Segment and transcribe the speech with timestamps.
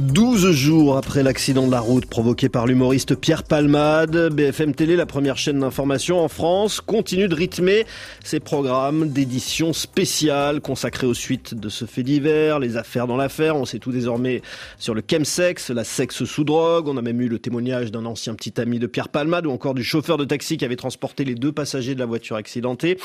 [0.00, 5.04] 12 jours après l'accident de la route provoqué par l'humoriste Pierre Palmade, BFM Télé, la
[5.04, 7.84] première chaîne d'information en France, continue de rythmer
[8.24, 13.56] ses programmes d'édition spéciale consacrés aux suites de ce fait divers, les affaires dans l'affaire.
[13.56, 14.40] On sait tout désormais
[14.78, 16.88] sur le chemsex, la sexe sous drogue.
[16.88, 19.74] On a même eu le témoignage d'un ancien petit ami de Pierre Palmade ou encore
[19.74, 22.96] du chauffeur de taxi qui avait transporté les deux passagers de la voiture accidentée.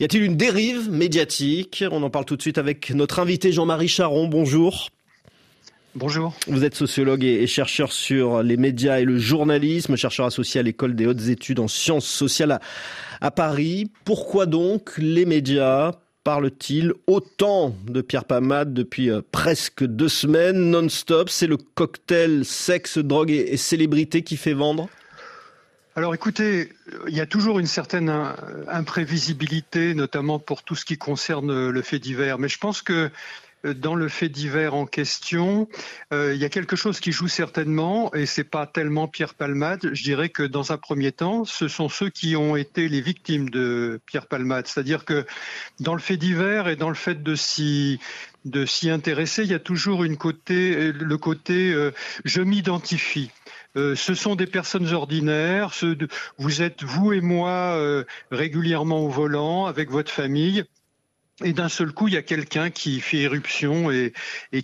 [0.00, 1.84] Y a-t-il une dérive médiatique?
[1.92, 4.26] On en parle tout de suite avec notre invité Jean-Marie Charon.
[4.26, 4.90] Bonjour.
[5.94, 6.34] Bonjour.
[6.46, 10.94] Vous êtes sociologue et chercheur sur les médias et le journalisme, chercheur associé à l'école
[10.94, 12.60] des hautes études en sciences sociales
[13.20, 13.90] à, Paris.
[14.06, 15.92] Pourquoi donc les médias
[16.24, 21.28] parlent-ils autant de Pierre Pamade depuis euh, presque deux semaines non-stop?
[21.28, 24.88] C'est le cocktail sexe, drogue et, célébrité qui fait vendre?
[25.94, 26.72] Alors écoutez,
[27.06, 28.10] il y a toujours une certaine
[28.66, 32.38] imprévisibilité, notamment pour tout ce qui concerne le fait divers.
[32.38, 33.10] Mais je pense que
[33.64, 35.68] dans le fait divers en question,
[36.12, 39.90] euh, il y a quelque chose qui joue certainement, et c'est pas tellement Pierre Palmade.
[39.92, 43.50] Je dirais que dans un premier temps, ce sont ceux qui ont été les victimes
[43.50, 44.66] de Pierre Palmade.
[44.66, 45.24] C'est-à-dire que
[45.80, 47.98] dans le fait divers et dans le fait de s'y
[48.90, 51.92] intéresser, il y a toujours une côté, le côté euh,
[52.24, 53.30] je m'identifie.
[53.76, 55.72] Euh, ce sont des personnes ordinaires.
[56.38, 60.64] vous êtes vous et moi régulièrement au volant avec votre famille
[61.44, 64.12] et d'un seul coup, il y a quelqu'un qui fait éruption et,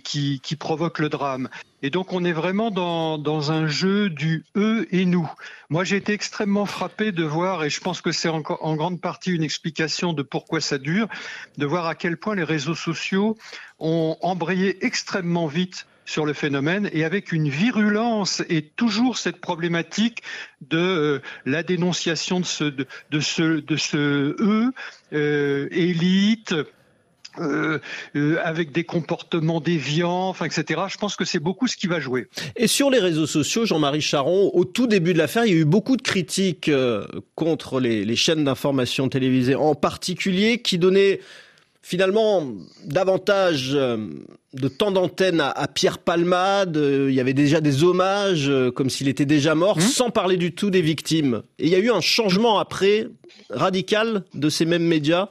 [0.03, 1.49] qui, provoque le drame.
[1.81, 5.29] Et donc, on est vraiment dans, dans un jeu du eux et nous.
[5.69, 8.99] Moi, j'ai été extrêmement frappé de voir, et je pense que c'est en, en grande
[8.99, 11.07] partie une explication de pourquoi ça dure,
[11.57, 13.37] de voir à quel point les réseaux sociaux
[13.79, 20.23] ont embrayé extrêmement vite sur le phénomène et avec une virulence et toujours cette problématique
[20.67, 24.35] de euh, la dénonciation de ce, de, ce, de ce
[25.13, 26.55] euh, élite,
[28.43, 30.81] avec des comportements déviants, etc.
[30.89, 32.27] Je pense que c'est beaucoup ce qui va jouer.
[32.57, 35.59] Et sur les réseaux sociaux, Jean-Marie Charon, au tout début de l'affaire, il y a
[35.59, 36.69] eu beaucoup de critiques
[37.35, 41.21] contre les, les chaînes d'information télévisées, en particulier, qui donnaient
[41.81, 42.47] finalement
[42.85, 43.97] davantage euh,
[44.53, 46.77] de temps d'antenne à, Pierre Palmade.
[46.77, 49.81] Il y avait déjà des hommages, euh, comme s'il était déjà mort, mmh.
[49.81, 51.43] sans parler du tout des victimes.
[51.57, 53.07] Et il y a eu un changement après,
[53.49, 55.29] radical, de ces mêmes médias.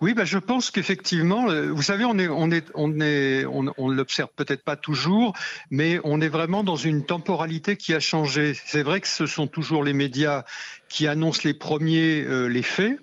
[0.00, 3.88] Oui, bah, je pense qu'effectivement, vous savez, on est, on est, on est, on, on
[3.88, 5.34] l'observe peut-être pas toujours,
[5.70, 8.54] mais on est vraiment dans une temporalité qui a changé.
[8.64, 10.44] C'est vrai que ce sont toujours les médias
[10.88, 12.98] qui annoncent les premiers les faits,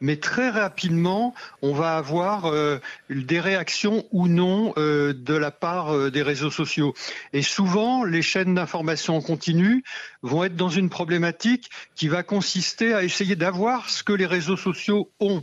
[0.00, 2.78] mais très rapidement, on va avoir euh,
[3.10, 6.94] des réactions ou non euh, de la part euh, des réseaux sociaux.
[7.32, 9.84] Et souvent, les chaînes d'information en continu
[10.22, 14.56] vont être dans une problématique qui va consister à essayer d'avoir ce que les réseaux
[14.56, 15.42] sociaux ont.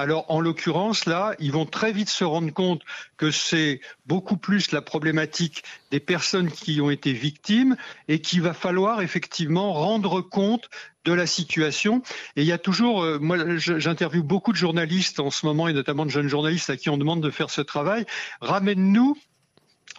[0.00, 2.82] Alors, en l'occurrence, là, ils vont très vite se rendre compte
[3.16, 7.76] que c'est beaucoup plus la problématique des personnes qui ont été victimes
[8.06, 10.70] et qu'il va falloir effectivement rendre compte
[11.04, 12.02] de la situation.
[12.36, 15.72] Et il y a toujours, euh, moi, j'interviewe beaucoup de journalistes en ce moment et
[15.72, 18.06] notamment de jeunes journalistes à qui on demande de faire ce travail.
[18.40, 19.18] Ramène-nous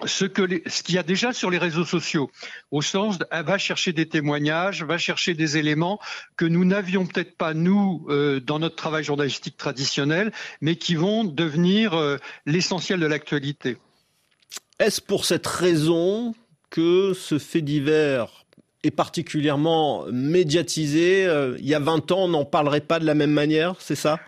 [0.05, 2.31] ce qu'il y a déjà sur les réseaux sociaux,
[2.71, 5.99] au sens de, va chercher des témoignages, va chercher des éléments
[6.37, 11.23] que nous n'avions peut-être pas nous euh, dans notre travail journalistique traditionnel, mais qui vont
[11.23, 13.77] devenir euh, l'essentiel de l'actualité.
[14.79, 16.33] Est-ce pour cette raison
[16.69, 18.45] que ce fait divers
[18.83, 23.15] est particulièrement médiatisé euh, Il y a 20 ans, on n'en parlerait pas de la
[23.15, 24.19] même manière, c'est ça?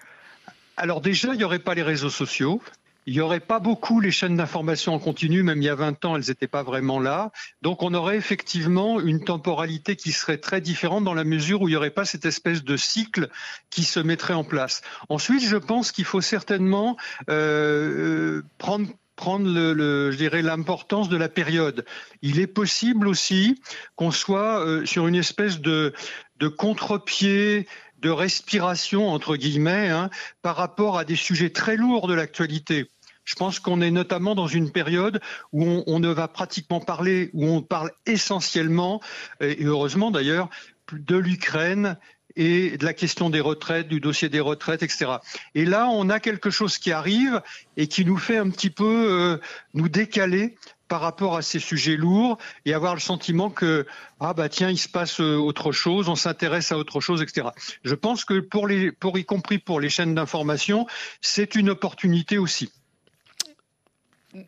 [0.75, 2.61] Alors déjà, il n'y aurait pas les réseaux sociaux.
[3.07, 6.05] Il n'y aurait pas beaucoup les chaînes d'information en continu, même il y a 20
[6.05, 7.31] ans, elles n'étaient pas vraiment là.
[7.61, 11.71] Donc on aurait effectivement une temporalité qui serait très différente dans la mesure où il
[11.71, 13.29] n'y aurait pas cette espèce de cycle
[13.69, 14.81] qui se mettrait en place.
[15.09, 16.97] Ensuite, je pense qu'il faut certainement
[17.29, 18.87] euh, euh prendre
[19.21, 21.85] prendre le, je dirais l'importance de la période.
[22.23, 23.61] Il est possible aussi
[23.95, 25.93] qu'on soit euh, sur une espèce de,
[26.41, 27.67] de contre-pied
[27.99, 30.09] de respiration, entre guillemets, hein,
[30.41, 32.89] par rapport à des sujets très lourds de l'actualité.
[33.25, 35.21] Je pense qu'on est notamment dans une période
[35.51, 39.01] où on, ne va pratiquement parler, où on parle essentiellement,
[39.39, 40.49] et heureusement d'ailleurs,
[40.91, 41.97] de l'Ukraine
[42.35, 45.17] et de la question des retraites, du dossier des retraites, etc.
[45.55, 47.41] Et là, on a quelque chose qui arrive
[47.77, 49.37] et qui nous fait un petit peu euh,
[49.73, 50.55] nous décaler
[50.87, 53.85] par rapport à ces sujets lourds et avoir le sentiment que
[54.19, 57.47] ah bah tiens il se passe euh, autre chose, on s'intéresse à autre chose, etc.
[57.85, 60.87] Je pense que pour les pour y compris pour les chaînes d'information,
[61.21, 62.73] c'est une opportunité aussi.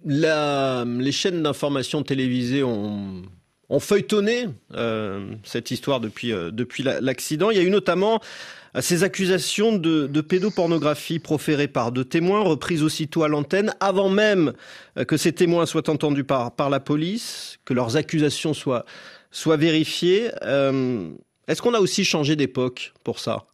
[0.04, 3.24] La, les chaînes d'information télévisées ont
[3.74, 4.48] ont feuilletonné
[5.44, 7.50] cette histoire depuis, depuis l'accident.
[7.50, 8.22] Il y a eu notamment
[8.80, 14.54] ces accusations de, de, pédopornographie proférées par deux témoins, reprises aussitôt à l'antenne, avant même
[15.08, 18.86] que ces témoins soient entendus par, par la police, que leurs accusations soient,
[19.32, 20.30] soient vérifiées.
[21.48, 23.46] Est-ce qu'on a aussi changé d'époque pour ça?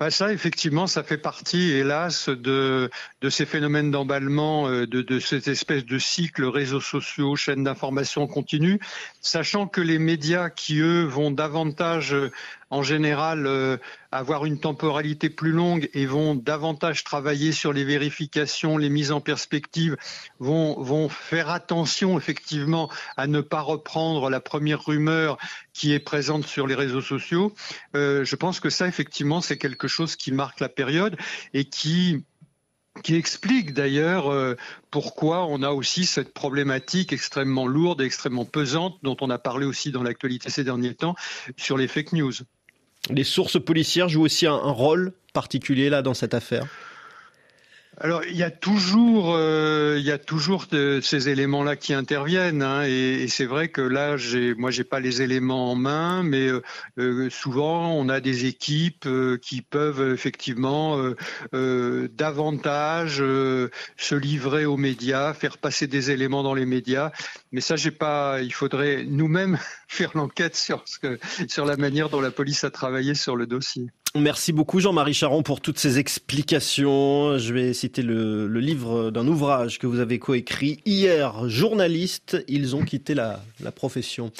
[0.00, 2.90] Bah, ça, effectivement, ça fait partie, hélas, de,
[3.30, 8.80] ces phénomènes d'emballement, euh, de, de cette espèce de cycle réseaux sociaux, chaînes d'information continue,
[9.20, 12.32] sachant que les médias qui, eux, vont davantage euh,
[12.70, 13.76] en général euh,
[14.14, 19.20] avoir une temporalité plus longue et vont davantage travailler sur les vérifications, les mises en
[19.20, 19.96] perspective,
[20.38, 25.36] vont, vont faire attention effectivement à ne pas reprendre la première rumeur
[25.72, 27.52] qui est présente sur les réseaux sociaux.
[27.96, 31.16] Euh, je pense que ça, effectivement, c'est quelque chose qui marque la période
[31.52, 32.24] et qui
[33.02, 34.54] qui explique d'ailleurs euh,
[34.92, 39.66] pourquoi on a aussi cette problématique extrêmement lourde et extrêmement pesante dont on a parlé
[39.66, 41.16] aussi dans l'actualité ces derniers temps
[41.56, 42.32] sur les fake news.
[43.10, 46.66] Les sources policières jouent aussi un, rôle particulier là dans cette affaire?
[47.98, 50.66] Alors il y a toujours, euh, il y a toujours
[51.02, 55.00] ces éléments-là qui interviennent, hein, et, et c'est vrai que là, j'ai, moi, j'ai pas
[55.00, 56.62] les éléments en main, mais euh,
[56.98, 60.98] euh souvent on a des équipes euh, qui peuvent effectivement
[61.54, 67.12] euh, davantage se livrer aux médias, faire passer des éléments dans les médias.
[67.52, 68.40] Mais ça, j'ai pas.
[68.42, 69.58] Il faudrait nous-mêmes
[69.88, 71.18] faire l'enquête sur ce que,
[71.48, 73.86] sur la manière dont la police a travaillé sur le dossier.
[74.16, 77.36] Merci beaucoup Jean-Marie Charon pour toutes ces explications.
[77.36, 81.48] Je vais citer le, livre d'un ouvrage que vous avez coécrit hier.
[81.48, 83.40] Journalistes, ils ont quitté la
[83.74, 84.30] profession.